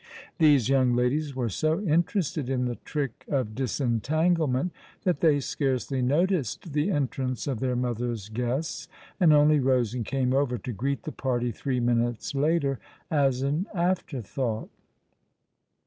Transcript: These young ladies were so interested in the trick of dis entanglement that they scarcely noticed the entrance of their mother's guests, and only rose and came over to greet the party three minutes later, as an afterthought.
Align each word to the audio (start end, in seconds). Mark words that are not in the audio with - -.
These 0.39 0.67
young 0.67 0.95
ladies 0.95 1.35
were 1.35 1.47
so 1.47 1.79
interested 1.79 2.49
in 2.49 2.65
the 2.65 2.77
trick 2.77 3.23
of 3.27 3.53
dis 3.53 3.79
entanglement 3.79 4.71
that 5.03 5.19
they 5.19 5.39
scarcely 5.39 6.01
noticed 6.01 6.73
the 6.73 6.89
entrance 6.89 7.45
of 7.45 7.59
their 7.59 7.75
mother's 7.75 8.27
guests, 8.27 8.87
and 9.19 9.31
only 9.31 9.59
rose 9.59 9.93
and 9.93 10.03
came 10.03 10.33
over 10.33 10.57
to 10.57 10.73
greet 10.73 11.03
the 11.03 11.11
party 11.11 11.51
three 11.51 11.79
minutes 11.79 12.33
later, 12.33 12.79
as 13.11 13.43
an 13.43 13.67
afterthought. 13.75 14.69